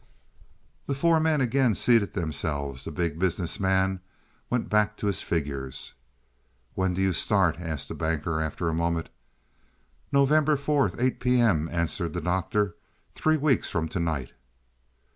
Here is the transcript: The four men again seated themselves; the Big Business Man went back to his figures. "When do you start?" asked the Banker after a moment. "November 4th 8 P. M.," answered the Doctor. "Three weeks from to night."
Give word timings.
The 0.87 0.95
four 0.95 1.19
men 1.19 1.41
again 1.41 1.75
seated 1.75 2.13
themselves; 2.15 2.85
the 2.85 2.91
Big 2.91 3.19
Business 3.19 3.59
Man 3.59 3.99
went 4.49 4.67
back 4.67 4.97
to 4.97 5.05
his 5.05 5.21
figures. 5.21 5.93
"When 6.73 6.95
do 6.95 7.03
you 7.03 7.13
start?" 7.13 7.57
asked 7.59 7.87
the 7.87 7.93
Banker 7.93 8.41
after 8.41 8.67
a 8.67 8.73
moment. 8.73 9.09
"November 10.11 10.57
4th 10.57 10.95
8 10.99 11.19
P. 11.19 11.39
M.," 11.39 11.69
answered 11.71 12.13
the 12.13 12.21
Doctor. 12.21 12.75
"Three 13.13 13.37
weeks 13.37 13.69
from 13.69 13.87
to 13.89 13.99
night." 13.99 14.31